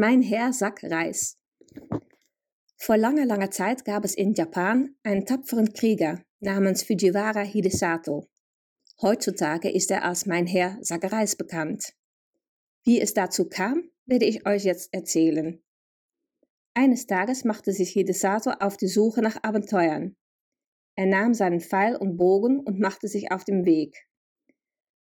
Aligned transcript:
Mein 0.00 0.22
Herr 0.22 0.52
Sack 0.52 0.84
Reis. 0.84 1.36
Vor 2.76 2.96
langer, 2.96 3.26
langer 3.26 3.50
Zeit 3.50 3.84
gab 3.84 4.04
es 4.04 4.14
in 4.14 4.32
Japan 4.32 4.94
einen 5.02 5.26
tapferen 5.26 5.72
Krieger 5.72 6.22
namens 6.38 6.84
Fujiwara 6.84 7.40
Hidesato. 7.40 8.28
Heutzutage 9.02 9.68
ist 9.68 9.90
er 9.90 10.04
als 10.04 10.24
Mein 10.24 10.46
Herr 10.46 10.78
Sack 10.82 11.10
Reis 11.10 11.34
bekannt. 11.34 11.94
Wie 12.84 13.00
es 13.00 13.12
dazu 13.12 13.48
kam, 13.48 13.90
werde 14.06 14.26
ich 14.26 14.46
euch 14.46 14.62
jetzt 14.62 14.94
erzählen. 14.94 15.60
Eines 16.74 17.08
Tages 17.08 17.42
machte 17.42 17.72
sich 17.72 17.90
Hidesato 17.90 18.52
auf 18.52 18.76
die 18.76 18.86
Suche 18.86 19.20
nach 19.20 19.42
Abenteuern. 19.42 20.14
Er 20.94 21.06
nahm 21.06 21.34
seinen 21.34 21.60
Pfeil 21.60 21.96
und 21.96 22.16
Bogen 22.16 22.60
und 22.60 22.78
machte 22.78 23.08
sich 23.08 23.32
auf 23.32 23.42
den 23.42 23.64
Weg. 23.64 24.07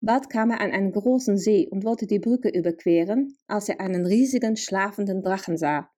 Bald 0.01 0.31
kam 0.31 0.49
er 0.49 0.61
an 0.61 0.71
einen 0.71 0.91
großen 0.91 1.37
See 1.37 1.67
und 1.69 1.83
wollte 1.83 2.07
die 2.07 2.19
Brücke 2.19 2.49
überqueren, 2.49 3.37
als 3.47 3.69
er 3.69 3.79
einen 3.79 4.05
riesigen 4.05 4.57
schlafenden 4.57 5.21
Drachen 5.21 5.57
sah. 5.57 5.91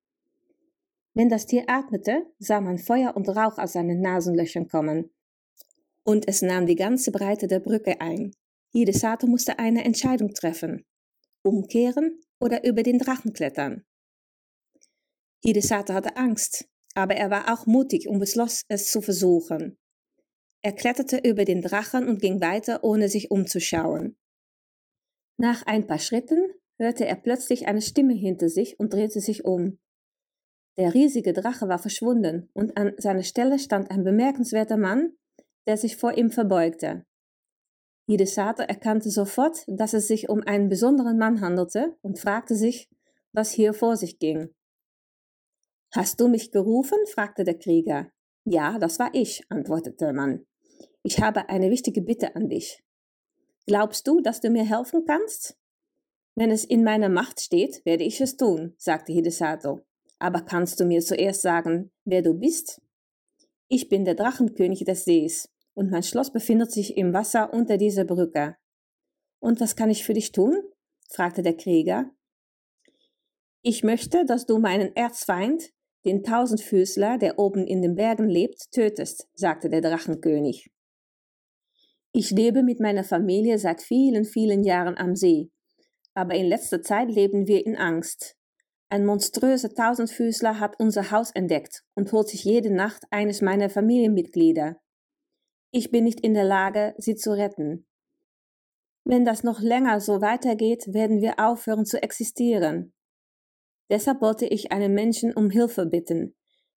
Wenn 1.13 1.29
das 1.29 1.45
Tier 1.45 1.63
atmete, 1.67 2.25
sah 2.37 2.59
man 2.59 2.77
Feuer 2.77 3.15
und 3.15 3.29
Rauch 3.29 3.57
aus 3.57 3.73
seinen 3.73 4.01
Nasenlöchern 4.01 4.67
kommen. 4.67 5.11
Und 6.03 6.27
es 6.27 6.41
nahm 6.41 6.65
die 6.65 6.75
ganze 6.75 7.11
Breite 7.11 7.47
der 7.47 7.61
Brücke 7.61 8.01
ein. 8.01 8.33
Hidesato 8.73 9.25
musste 9.25 9.57
eine 9.57 9.85
Entscheidung 9.85 10.33
treffen. 10.33 10.83
Umkehren 11.41 12.19
oder 12.39 12.65
über 12.65 12.83
den 12.83 12.99
Drachen 12.99 13.31
klettern. 13.31 13.85
Hidesato 15.41 15.93
hatte 15.93 16.17
Angst, 16.17 16.67
aber 16.93 17.15
er 17.15 17.29
war 17.29 17.53
auch 17.53 17.67
mutig 17.67 18.09
und 18.09 18.19
beschloss, 18.19 18.63
es 18.67 18.91
zu 18.91 19.01
versuchen. 19.01 19.77
Er 20.65 20.71
kletterte 20.71 21.17
über 21.17 21.43
den 21.43 21.61
Drachen 21.61 22.07
und 22.07 22.21
ging 22.21 22.39
weiter, 22.39 22.85
ohne 22.85 23.09
sich 23.09 23.31
umzuschauen. 23.31 24.17
Nach 25.37 25.65
ein 25.65 25.87
paar 25.87 25.99
Schritten 25.99 26.53
hörte 26.79 27.05
er 27.05 27.15
plötzlich 27.15 27.67
eine 27.67 27.81
Stimme 27.81 28.13
hinter 28.13 28.47
sich 28.47 28.79
und 28.79 28.93
drehte 28.93 29.19
sich 29.19 29.43
um. 29.43 29.77
Der 30.77 30.93
riesige 30.93 31.33
Drache 31.33 31.67
war 31.67 31.79
verschwunden 31.79 32.49
und 32.53 32.77
an 32.77 32.93
seiner 32.97 33.23
Stelle 33.23 33.59
stand 33.59 33.91
ein 33.91 34.05
bemerkenswerter 34.05 34.77
Mann, 34.77 35.17
der 35.67 35.75
sich 35.75 35.97
vor 35.97 36.17
ihm 36.17 36.31
verbeugte. 36.31 37.05
Hidesato 38.07 38.63
erkannte 38.63 39.09
sofort, 39.09 39.63
dass 39.67 39.93
es 39.93 40.07
sich 40.07 40.29
um 40.29 40.41
einen 40.43 40.69
besonderen 40.69 41.17
Mann 41.17 41.41
handelte 41.41 41.97
und 42.01 42.19
fragte 42.19 42.55
sich, 42.55 42.89
was 43.33 43.51
hier 43.51 43.73
vor 43.73 43.97
sich 43.97 44.17
ging. 44.17 44.53
Hast 45.93 46.21
du 46.21 46.27
mich 46.27 46.51
gerufen? 46.51 46.97
fragte 47.05 47.43
der 47.43 47.59
Krieger. 47.59 48.09
Ja, 48.45 48.79
das 48.79 48.97
war 48.99 49.09
ich, 49.13 49.43
antwortete 49.49 49.97
der 49.97 50.13
Mann. 50.13 50.45
Ich 51.03 51.19
habe 51.19 51.49
eine 51.49 51.69
wichtige 51.69 52.01
Bitte 52.01 52.35
an 52.35 52.49
dich. 52.49 52.83
Glaubst 53.65 54.07
du, 54.07 54.21
dass 54.21 54.41
du 54.41 54.49
mir 54.49 54.65
helfen 54.65 55.05
kannst? 55.05 55.57
Wenn 56.35 56.51
es 56.51 56.65
in 56.65 56.83
meiner 56.83 57.09
Macht 57.09 57.39
steht, 57.39 57.85
werde 57.85 58.03
ich 58.03 58.19
es 58.19 58.37
tun, 58.37 58.73
sagte 58.77 59.13
Hidesato. 59.13 59.81
Aber 60.19 60.41
kannst 60.41 60.79
du 60.79 60.85
mir 60.85 61.01
zuerst 61.01 61.41
sagen, 61.41 61.91
wer 62.05 62.21
du 62.21 62.33
bist? 62.33 62.81
Ich 63.67 63.89
bin 63.89 64.05
der 64.05 64.15
Drachenkönig 64.15 64.83
des 64.85 65.05
Sees, 65.05 65.49
und 65.73 65.91
mein 65.91 66.03
Schloss 66.03 66.31
befindet 66.31 66.71
sich 66.71 66.97
im 66.97 67.13
Wasser 67.13 67.53
unter 67.53 67.77
dieser 67.77 68.05
Brücke. 68.05 68.55
Und 69.39 69.59
was 69.59 69.75
kann 69.75 69.89
ich 69.89 70.03
für 70.03 70.13
dich 70.13 70.31
tun? 70.31 70.61
fragte 71.09 71.41
der 71.41 71.57
Krieger. 71.57 72.09
Ich 73.61 73.83
möchte, 73.83 74.25
dass 74.25 74.45
du 74.45 74.59
meinen 74.59 74.95
Erzfeind, 74.95 75.71
den 76.05 76.23
Tausendfüßler, 76.23 77.17
der 77.17 77.39
oben 77.39 77.65
in 77.65 77.81
den 77.81 77.95
Bergen 77.95 78.27
lebt, 78.27 78.71
tötest, 78.71 79.29
sagte 79.35 79.69
der 79.69 79.81
Drachenkönig. 79.81 80.72
Ich 82.15 82.29
lebe 82.29 82.61
mit 82.61 82.79
meiner 82.79 83.03
Familie 83.03 83.57
seit 83.57 83.81
vielen, 83.81 84.23
vielen 84.23 84.63
Jahren 84.63 84.95
am 84.97 85.15
See. 85.15 85.49
Aber 86.13 86.35
in 86.35 86.45
letzter 86.45 86.83
Zeit 86.83 87.09
leben 87.09 87.47
wir 87.47 87.65
in 87.65 87.75
Angst. 87.75 88.35
Ein 88.89 89.07
monströser 89.07 89.73
Tausendfüßler 89.73 90.59
hat 90.59 90.75
unser 90.77 91.09
Haus 91.09 91.31
entdeckt 91.31 91.83
und 91.95 92.11
holt 92.11 92.29
sich 92.29 92.43
jede 92.43 92.71
Nacht 92.71 93.01
eines 93.09 93.41
meiner 93.41 93.71
Familienmitglieder. 93.71 94.77
Ich 95.71 95.89
bin 95.89 96.03
nicht 96.03 96.19
in 96.19 96.35
der 96.35 96.43
Lage, 96.43 96.93
sie 96.99 97.15
zu 97.15 97.31
retten. 97.31 97.87
Wenn 99.05 99.25
das 99.25 99.43
noch 99.43 99.59
länger 99.59 99.99
so 99.99 100.21
weitergeht, 100.21 100.93
werden 100.93 101.19
wir 101.19 101.39
aufhören 101.39 101.85
zu 101.85 102.03
existieren. 102.03 102.93
Deshalb 103.89 104.21
wollte 104.21 104.45
ich 104.45 104.71
einen 104.71 104.93
Menschen 104.93 105.33
um 105.33 105.49
Hilfe 105.49 105.87
bitten, 105.87 106.35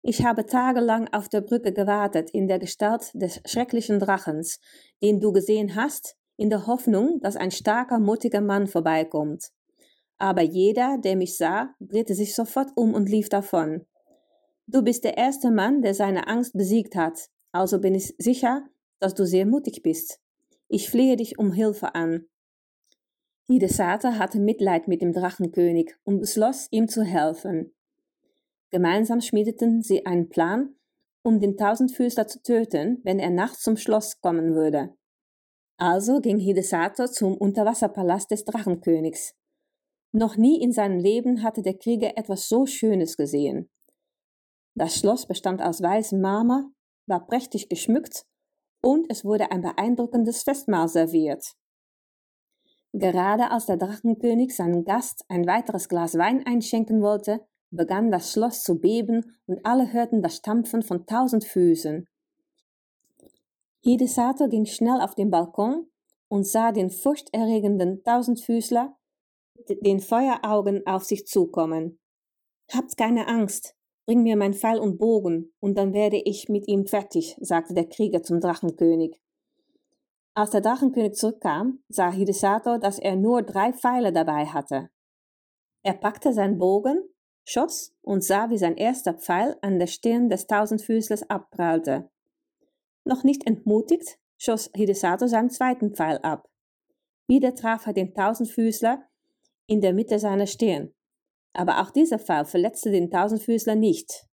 ich 0.06 0.22
habe 0.22 0.44
tagelang 0.44 1.08
auf 1.14 1.30
der 1.30 1.40
Brücke 1.40 1.72
gewartet 1.72 2.28
in 2.30 2.46
der 2.46 2.58
Gestalt 2.58 3.10
des 3.14 3.40
schrecklichen 3.46 3.98
Drachens, 3.98 4.60
den 5.02 5.18
du 5.18 5.32
gesehen 5.32 5.76
hast, 5.76 6.16
in 6.36 6.50
der 6.50 6.66
Hoffnung, 6.66 7.20
dass 7.22 7.36
ein 7.36 7.50
starker, 7.50 7.98
mutiger 7.98 8.42
Mann 8.42 8.66
vorbeikommt. 8.66 9.50
Aber 10.18 10.42
jeder, 10.42 10.98
der 10.98 11.16
mich 11.16 11.38
sah, 11.38 11.74
drehte 11.80 12.14
sich 12.14 12.34
sofort 12.34 12.68
um 12.76 12.92
und 12.92 13.08
lief 13.08 13.30
davon. 13.30 13.86
Du 14.66 14.82
bist 14.82 15.04
der 15.04 15.16
erste 15.16 15.50
Mann, 15.50 15.80
der 15.80 15.94
seine 15.94 16.28
Angst 16.28 16.52
besiegt 16.52 16.96
hat, 16.96 17.30
also 17.52 17.80
bin 17.80 17.94
ich 17.94 18.14
sicher, 18.18 18.62
dass 19.00 19.14
du 19.14 19.24
sehr 19.24 19.46
mutig 19.46 19.82
bist. 19.82 20.20
Ich 20.68 20.90
flehe 20.90 21.16
dich 21.16 21.38
um 21.38 21.50
Hilfe 21.50 21.94
an. 21.94 22.26
Hidesata 23.46 24.18
hatte 24.18 24.38
Mitleid 24.38 24.86
mit 24.86 25.00
dem 25.00 25.14
Drachenkönig 25.14 25.94
und 26.04 26.20
beschloss, 26.20 26.68
ihm 26.70 26.88
zu 26.88 27.04
helfen. 27.04 27.72
Gemeinsam 28.74 29.20
schmiedeten 29.20 29.82
sie 29.82 30.04
einen 30.04 30.28
Plan, 30.28 30.74
um 31.24 31.38
den 31.38 31.56
Tausendfüßler 31.56 32.26
zu 32.26 32.42
töten, 32.42 32.98
wenn 33.04 33.20
er 33.20 33.30
nachts 33.30 33.62
zum 33.62 33.76
Schloss 33.76 34.20
kommen 34.20 34.56
würde. 34.56 34.96
Also 35.78 36.20
ging 36.20 36.40
Hidesato 36.40 37.06
zum 37.06 37.36
Unterwasserpalast 37.36 38.32
des 38.32 38.44
Drachenkönigs. 38.44 39.36
Noch 40.10 40.36
nie 40.36 40.60
in 40.60 40.72
seinem 40.72 40.98
Leben 40.98 41.44
hatte 41.44 41.62
der 41.62 41.78
Krieger 41.78 42.18
etwas 42.18 42.48
so 42.48 42.66
Schönes 42.66 43.16
gesehen. 43.16 43.70
Das 44.74 44.96
Schloss 44.96 45.28
bestand 45.28 45.62
aus 45.62 45.80
weißem 45.80 46.20
Marmor, 46.20 46.68
war 47.06 47.24
prächtig 47.28 47.68
geschmückt 47.68 48.26
und 48.82 49.06
es 49.08 49.24
wurde 49.24 49.52
ein 49.52 49.62
beeindruckendes 49.62 50.42
Festmahl 50.42 50.88
serviert. 50.88 51.54
Gerade 52.92 53.52
als 53.52 53.66
der 53.66 53.76
Drachenkönig 53.76 54.56
seinem 54.56 54.84
Gast 54.84 55.24
ein 55.28 55.46
weiteres 55.46 55.88
Glas 55.88 56.18
Wein 56.18 56.44
einschenken 56.44 57.02
wollte, 57.02 57.46
begann 57.76 58.10
das 58.10 58.32
Schloss 58.32 58.62
zu 58.62 58.78
beben 58.78 59.36
und 59.46 59.64
alle 59.64 59.92
hörten 59.92 60.22
das 60.22 60.36
Stampfen 60.36 60.82
von 60.82 61.06
tausend 61.06 61.44
Füßen. 61.44 62.06
Hidesato 63.82 64.48
ging 64.48 64.66
schnell 64.66 65.00
auf 65.00 65.14
den 65.14 65.30
Balkon 65.30 65.86
und 66.28 66.46
sah 66.46 66.72
den 66.72 66.90
furchterregenden 66.90 68.02
Tausendfüßler 68.02 68.96
den 69.68 70.00
Feueraugen 70.00 70.86
auf 70.86 71.04
sich 71.04 71.26
zukommen. 71.26 71.98
Habt 72.72 72.96
keine 72.96 73.28
Angst, 73.28 73.76
bring 74.06 74.22
mir 74.22 74.36
mein 74.36 74.54
Pfeil 74.54 74.78
und 74.78 74.98
Bogen, 74.98 75.52
und 75.60 75.76
dann 75.78 75.92
werde 75.92 76.16
ich 76.16 76.48
mit 76.48 76.66
ihm 76.66 76.86
fertig, 76.86 77.36
sagte 77.40 77.74
der 77.74 77.88
Krieger 77.88 78.22
zum 78.22 78.40
Drachenkönig. 78.40 79.20
Als 80.34 80.50
der 80.50 80.60
Drachenkönig 80.60 81.14
zurückkam, 81.14 81.84
sah 81.88 82.10
Hidesato, 82.10 82.78
dass 82.78 82.98
er 82.98 83.16
nur 83.16 83.42
drei 83.42 83.72
Pfeile 83.72 84.12
dabei 84.12 84.46
hatte. 84.46 84.90
Er 85.82 85.94
packte 85.94 86.32
seinen 86.32 86.58
Bogen 86.58 87.02
schoss 87.44 87.94
und 88.02 88.24
sah, 88.24 88.50
wie 88.50 88.58
sein 88.58 88.76
erster 88.76 89.14
Pfeil 89.14 89.56
an 89.62 89.78
der 89.78 89.86
Stirn 89.86 90.28
des 90.28 90.46
Tausendfüßlers 90.46 91.28
abprallte. 91.30 92.10
Noch 93.04 93.22
nicht 93.22 93.46
entmutigt, 93.46 94.18
schoss 94.38 94.70
Hidesato 94.74 95.26
seinen 95.26 95.50
zweiten 95.50 95.94
Pfeil 95.94 96.18
ab. 96.18 96.48
Wieder 97.26 97.54
traf 97.54 97.86
er 97.86 97.92
den 97.92 98.14
Tausendfüßler 98.14 99.02
in 99.66 99.80
der 99.80 99.94
Mitte 99.94 100.18
seiner 100.18 100.46
Stirn. 100.46 100.92
Aber 101.52 101.80
auch 101.80 101.90
dieser 101.90 102.18
Pfeil 102.18 102.44
verletzte 102.44 102.90
den 102.90 103.10
Tausendfüßler 103.10 103.76
nicht. 103.76 104.26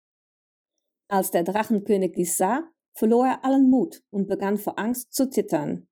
Als 1.09 1.31
der 1.31 1.45
Drachenkönig 1.45 2.13
dies 2.13 2.37
sah, 2.37 2.65
verlor 2.93 3.27
er 3.27 3.45
allen 3.45 3.69
Mut 3.69 4.03
und 4.11 4.29
begann 4.29 4.57
vor 4.57 4.79
Angst 4.79 5.13
zu 5.13 5.29
zittern. 5.29 5.89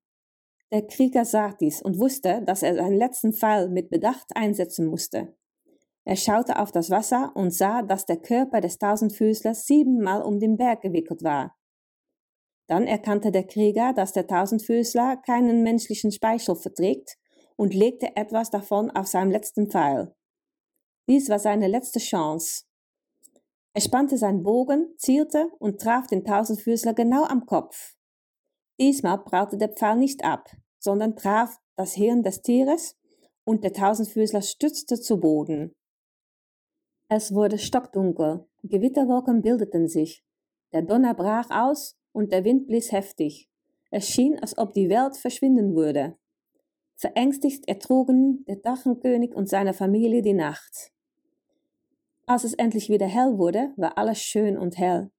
Der 0.71 0.85
Krieger 0.85 1.25
sah 1.25 1.53
dies 1.53 1.81
und 1.81 1.99
wusste, 1.99 2.43
dass 2.45 2.63
er 2.63 2.75
seinen 2.75 2.95
letzten 2.95 3.33
Pfeil 3.33 3.69
mit 3.69 3.89
Bedacht 3.89 4.27
einsetzen 4.35 4.87
musste. 4.87 5.35
Er 6.09 6.15
schaute 6.15 6.57
auf 6.57 6.71
das 6.71 6.89
Wasser 6.89 7.31
und 7.35 7.51
sah, 7.53 7.83
dass 7.83 8.07
der 8.07 8.17
Körper 8.17 8.61
des 8.61 8.79
Tausendfüßlers 8.79 9.67
siebenmal 9.67 10.23
um 10.23 10.39
den 10.39 10.57
Berg 10.57 10.81
gewickelt 10.81 11.23
war. 11.23 11.55
Dann 12.65 12.87
erkannte 12.87 13.31
der 13.31 13.45
Krieger, 13.45 13.93
dass 13.93 14.11
der 14.13 14.25
Tausendfüßler 14.25 15.17
keinen 15.17 15.61
menschlichen 15.61 16.11
Speichel 16.11 16.55
verträgt 16.55 17.19
und 17.57 17.75
legte 17.75 18.15
etwas 18.15 18.49
davon 18.49 18.89
auf 18.89 19.05
seinem 19.05 19.29
letzten 19.29 19.69
Pfeil. 19.69 20.15
Dies 21.07 21.29
war 21.29 21.37
seine 21.37 21.67
letzte 21.67 21.99
Chance. 21.99 22.63
Er 23.75 23.81
spannte 23.81 24.17
seinen 24.17 24.41
Bogen, 24.41 24.91
zielte 24.97 25.51
und 25.59 25.79
traf 25.79 26.07
den 26.07 26.25
Tausendfüßler 26.25 26.95
genau 26.95 27.25
am 27.25 27.45
Kopf. 27.45 27.93
Diesmal 28.79 29.23
prallte 29.23 29.59
der 29.59 29.69
Pfeil 29.69 29.97
nicht 29.97 30.23
ab, 30.23 30.49
sondern 30.79 31.15
traf 31.15 31.59
das 31.75 31.93
Hirn 31.93 32.23
des 32.23 32.41
Tieres 32.41 32.97
und 33.43 33.63
der 33.63 33.73
Tausendfüßler 33.73 34.41
stützte 34.41 34.99
zu 34.99 35.19
Boden. 35.19 35.75
Es 37.11 37.33
wurde 37.33 37.57
stockdunkel, 37.57 38.45
Gewitterwolken 38.61 39.41
bildeten 39.41 39.87
sich, 39.87 40.23
der 40.73 40.83
Donner 40.83 41.15
brach 41.15 41.49
aus 41.49 41.97
und 42.11 42.31
der 42.31 42.43
Wind 42.43 42.67
blies 42.67 42.91
heftig. 42.91 43.49
Es 43.89 44.07
schien, 44.07 44.37
als 44.37 44.55
ob 44.59 44.73
die 44.73 44.89
Welt 44.89 45.17
verschwinden 45.17 45.75
würde. 45.75 46.17
Verängstigt 46.95 47.67
ertrugen 47.67 48.45
der 48.47 48.57
Drachenkönig 48.57 49.33
und 49.33 49.49
seine 49.49 49.73
Familie 49.73 50.21
die 50.21 50.35
Nacht. 50.35 50.91
Als 52.27 52.43
es 52.43 52.53
endlich 52.53 52.89
wieder 52.89 53.07
hell 53.07 53.39
wurde, 53.39 53.73
war 53.75 53.97
alles 53.97 54.19
schön 54.19 54.55
und 54.55 54.77
hell. 54.77 55.09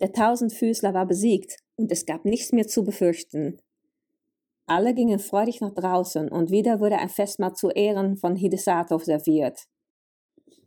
Der 0.00 0.12
Tausendfüßler 0.12 0.94
war 0.94 1.06
besiegt 1.06 1.58
und 1.76 1.92
es 1.92 2.06
gab 2.06 2.24
nichts 2.24 2.50
mehr 2.50 2.66
zu 2.66 2.82
befürchten. 2.82 3.62
Alle 4.66 4.94
gingen 4.94 5.20
freudig 5.20 5.60
nach 5.60 5.74
draußen 5.74 6.28
und 6.28 6.50
wieder 6.50 6.80
wurde 6.80 6.98
ein 6.98 7.08
Festmahl 7.08 7.54
zu 7.54 7.70
Ehren 7.70 8.16
von 8.16 8.34
Hidesato 8.34 8.98
serviert. 8.98 9.68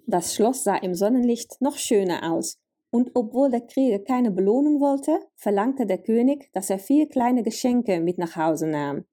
Das 0.07 0.36
Schloss 0.36 0.63
sah 0.63 0.75
im 0.75 0.94
Sonnenlicht 0.94 1.62
noch 1.62 1.78
schöner 1.78 2.31
aus, 2.31 2.60
und 2.92 3.12
obwohl 3.16 3.50
der 3.50 3.62
Krieger 3.62 4.00
keine 4.00 4.31
Belohnung 4.31 4.80
wollte, 4.80 5.19
verlangte 5.36 5.86
der 5.86 5.98
König, 5.98 6.50
dass 6.54 6.69
er 6.69 6.80
vier 6.80 7.10
kleine 7.10 7.44
Geschenke 7.44 8.00
mit 8.00 8.18
nach 8.18 8.36
Hause 8.36 8.68
nahm. 8.68 9.06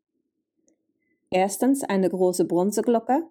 Erstens 1.30 1.82
eine 1.82 2.10
große 2.10 2.44
Bronzeglocke, 2.44 3.26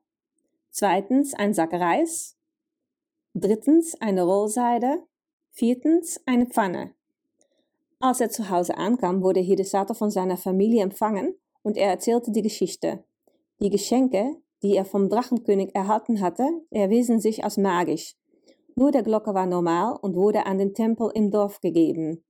zweitens 0.71 1.35
ein 1.35 1.53
Sack 1.53 1.73
Reis, 1.73 2.35
drittens 3.35 3.95
eine 4.01 4.23
Rollseide, 4.23 5.03
viertens 5.51 6.19
eine 6.25 6.47
Pfanne. 6.47 6.95
Als 7.99 8.19
er 8.19 8.31
zu 8.31 8.49
Hause 8.49 8.75
ankam, 8.75 9.21
wurde 9.21 9.39
Hidesato 9.39 9.93
von 9.93 10.09
seiner 10.09 10.37
Familie 10.37 10.81
empfangen 10.81 11.35
und 11.61 11.77
er 11.77 11.91
erzählte 11.91 12.31
die 12.31 12.41
Geschichte. 12.41 13.03
Die 13.59 13.69
Geschenke, 13.69 14.37
die 14.63 14.75
er 14.75 14.85
vom 14.85 15.09
Drachenkönig 15.09 15.75
erhalten 15.75 16.21
hatte, 16.21 16.47
erwiesen 16.69 17.19
sich 17.19 17.43
als 17.43 17.57
magisch. 17.57 18.15
Nur 18.75 18.91
der 18.91 19.03
Glocke 19.03 19.33
war 19.33 19.45
normal 19.45 19.97
und 20.01 20.15
wurde 20.15 20.45
an 20.45 20.57
den 20.57 20.73
Tempel 20.73 21.11
im 21.13 21.31
Dorf 21.31 21.59
gegeben. 21.61 22.23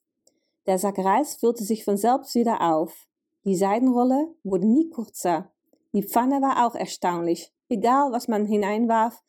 Der 0.65 0.77
Sack 0.77 0.99
Reis 0.99 1.35
füllte 1.35 1.63
sich 1.63 1.83
von 1.83 1.97
selbst 1.97 2.35
wieder 2.35 2.61
auf. 2.61 3.07
Die 3.45 3.55
Seidenrolle 3.55 4.33
wurde 4.43 4.67
nie 4.67 4.89
kurzer. 4.89 5.51
Die 5.93 6.03
Pfanne 6.03 6.41
war 6.41 6.65
auch 6.65 6.75
erstaunlich. 6.75 7.51
Egal, 7.69 8.11
was 8.11 8.27
man 8.27 8.45
hineinwarf, 8.45 9.23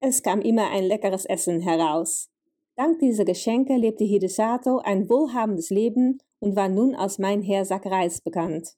es 0.00 0.22
kam 0.22 0.40
immer 0.42 0.70
ein 0.70 0.84
leckeres 0.84 1.24
Essen 1.24 1.60
heraus. 1.60 2.30
Dank 2.76 2.98
dieser 2.98 3.24
Geschenke 3.24 3.76
lebte 3.76 4.04
Hidesato 4.04 4.78
ein 4.78 5.08
wohlhabendes 5.08 5.70
Leben 5.70 6.18
und 6.40 6.56
war 6.56 6.68
nun 6.68 6.94
als 6.94 7.18
mein 7.18 7.40
Herr 7.40 7.64
Sack 7.64 7.86
Reis 7.86 8.20
bekannt. 8.20 8.74